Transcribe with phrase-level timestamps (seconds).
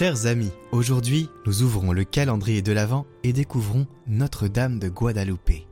[0.00, 5.66] Chers amis, aujourd'hui nous ouvrons le calendrier de l'Avent et découvrons Notre-Dame de Guadalupe.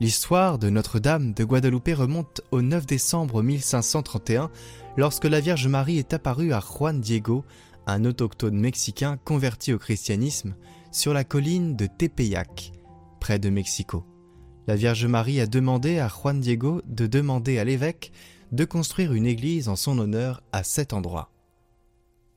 [0.00, 4.50] L'histoire de Notre-Dame de Guadalupe remonte au 9 décembre 1531
[4.96, 7.44] lorsque la Vierge Marie est apparue à Juan Diego,
[7.86, 10.54] un autochtone mexicain converti au christianisme,
[10.92, 12.72] sur la colline de Tepeyac,
[13.20, 14.06] près de Mexico.
[14.66, 18.12] La Vierge Marie a demandé à Juan Diego de demander à l'évêque
[18.56, 21.30] de construire une église en son honneur à cet endroit.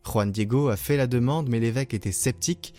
[0.05, 2.73] Juan Diego a fait la demande mais l'évêque était sceptique.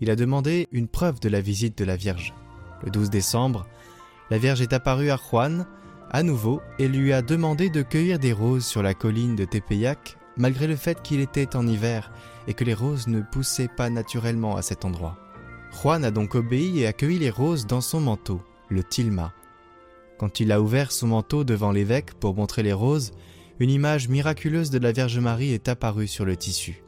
[0.00, 2.34] Il a demandé une preuve de la visite de la Vierge.
[2.82, 3.66] Le 12 décembre,
[4.30, 5.66] la Vierge est apparue à Juan
[6.10, 10.16] à nouveau et lui a demandé de cueillir des roses sur la colline de Tepeyac
[10.36, 12.10] malgré le fait qu'il était en hiver
[12.46, 15.18] et que les roses ne poussaient pas naturellement à cet endroit.
[15.82, 19.34] Juan a donc obéi et a cueilli les roses dans son manteau, le tilma.
[20.18, 23.12] Quand il a ouvert son manteau devant l'évêque pour montrer les roses,
[23.60, 26.82] une image miraculeuse de la Vierge Marie est apparue sur le tissu.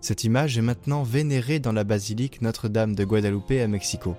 [0.00, 4.16] Cette image est maintenant vénérée dans la basilique Notre-Dame de Guadalupe à Mexico,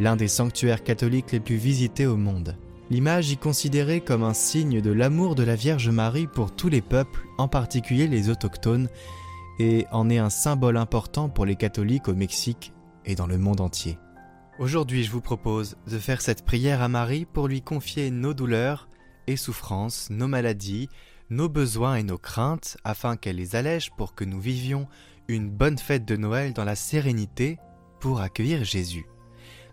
[0.00, 2.56] l'un des sanctuaires catholiques les plus visités au monde.
[2.90, 6.82] L'image y considérée comme un signe de l'amour de la Vierge Marie pour tous les
[6.82, 8.88] peuples, en particulier les autochtones,
[9.58, 12.72] et en est un symbole important pour les catholiques au Mexique
[13.04, 13.96] et dans le monde entier.
[14.60, 18.88] Aujourd'hui, je vous propose de faire cette prière à Marie pour lui confier nos douleurs
[19.26, 20.88] et souffrances, nos maladies,
[21.28, 24.86] nos besoins et nos craintes, afin qu'elle les allège pour que nous vivions
[25.26, 27.58] une bonne fête de Noël dans la sérénité
[27.98, 29.06] pour accueillir Jésus.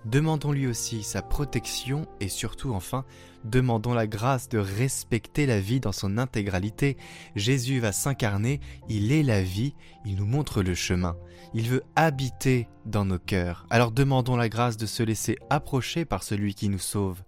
[0.06, 3.06] Demandons-lui aussi sa protection et surtout enfin,
[3.44, 6.98] demandons la grâce de respecter la vie dans son intégralité.
[7.36, 11.16] Jésus va s'incarner, il est la vie, il nous montre le chemin,
[11.54, 13.68] il veut habiter dans nos cœurs.
[13.70, 17.22] Alors demandons la grâce de se laisser approcher par celui qui nous sauve.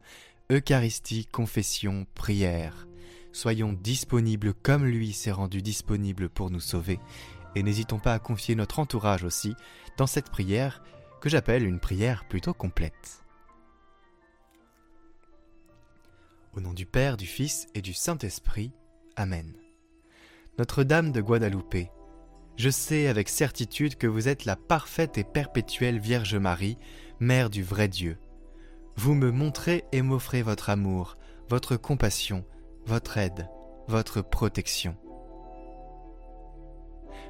[0.52, 2.88] Eucharistie, confession, prière.
[3.32, 7.00] Soyons disponibles comme lui s'est rendu disponible pour nous sauver.
[7.56, 9.56] Et n'hésitons pas à confier notre entourage aussi
[9.98, 10.82] dans cette prière
[11.24, 13.24] que j'appelle une prière plutôt complète.
[16.54, 18.74] Au nom du Père, du Fils et du Saint-Esprit.
[19.16, 19.54] Amen.
[20.58, 21.88] Notre-Dame de Guadalupe,
[22.58, 26.78] je sais avec certitude que vous êtes la parfaite et perpétuelle Vierge Marie,
[27.22, 28.18] Mère du vrai Dieu.
[28.98, 31.18] Vous me montrez et m'offrez votre amour,
[31.48, 32.44] votre compassion,
[32.86, 33.48] votre aide,
[33.88, 34.98] votre protection.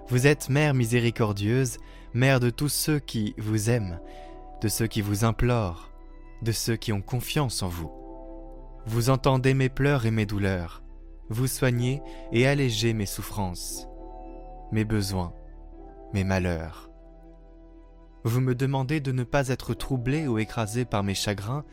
[0.08, 1.78] Vous êtes Mère miséricordieuse,
[2.16, 4.00] Mère de tous ceux qui vous aiment,
[4.62, 5.90] de ceux qui vous implorent,
[6.44, 7.91] de ceux qui ont confiance en vous.
[8.85, 10.84] Vous entendez mes pleurs et mes douleurs,
[11.29, 13.88] vous soignez et allégez mes souffrances,
[14.72, 15.34] mes besoins,
[16.13, 16.91] mes malheurs.
[18.24, 21.66] Vous me demandez de ne pas être troublé ou écrasé par mes chagrins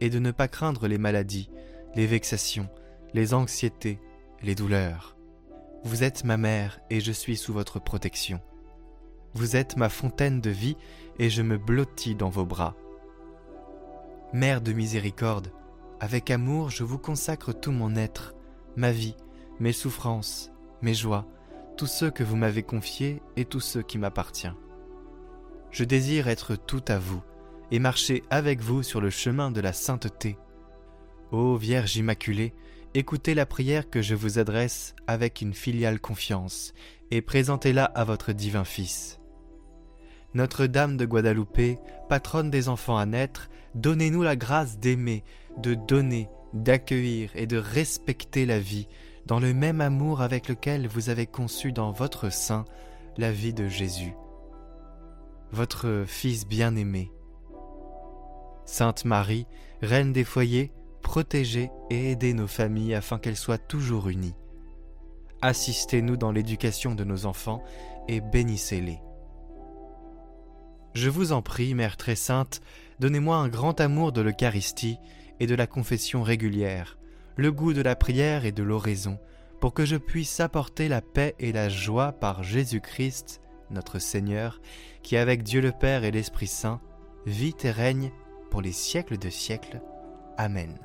[0.00, 1.50] et de ne pas craindre les maladies,
[1.96, 2.68] les vexations,
[3.12, 3.98] les anxiétés,
[4.40, 5.16] les douleurs.
[5.82, 8.40] Vous êtes ma mère et je suis sous votre protection.
[9.34, 10.76] Vous êtes ma fontaine de vie
[11.18, 12.74] et je me blottis dans vos bras.
[14.32, 15.52] Mère de miséricorde,
[16.00, 18.34] avec amour je vous consacre tout mon être,
[18.76, 19.16] ma vie,
[19.60, 20.50] mes souffrances,
[20.82, 21.26] mes joies,
[21.76, 24.56] tous ceux que vous m'avez confiés et tous ceux qui m'appartiennent.
[25.70, 27.22] Je désire être tout à vous
[27.70, 30.36] et marcher avec vous sur le chemin de la sainteté.
[31.30, 32.52] Ô Vierge Immaculée,
[32.94, 36.72] écoutez la prière que je vous adresse avec une filiale confiance
[37.12, 39.19] et présentez-la à votre divin Fils.
[40.34, 45.24] Notre-Dame de Guadalupe, patronne des enfants à naître, donnez-nous la grâce d'aimer,
[45.58, 48.88] de donner, d'accueillir et de respecter la vie
[49.26, 52.64] dans le même amour avec lequel vous avez conçu dans votre sein
[53.16, 54.14] la vie de Jésus,
[55.52, 57.10] votre Fils bien-aimé.
[58.64, 59.46] Sainte Marie,
[59.82, 64.36] Reine des foyers, protégez et aidez nos familles afin qu'elles soient toujours unies.
[65.42, 67.62] Assistez-nous dans l'éducation de nos enfants
[68.08, 69.00] et bénissez-les.
[70.94, 72.60] Je vous en prie, Mère très sainte,
[72.98, 74.98] donnez-moi un grand amour de l'Eucharistie
[75.38, 76.98] et de la confession régulière,
[77.36, 79.18] le goût de la prière et de l'oraison,
[79.60, 83.40] pour que je puisse apporter la paix et la joie par Jésus-Christ,
[83.70, 84.60] notre Seigneur,
[85.02, 86.80] qui avec Dieu le Père et l'Esprit Saint
[87.24, 88.10] vit et règne
[88.50, 89.80] pour les siècles de siècles.
[90.36, 90.76] Amen.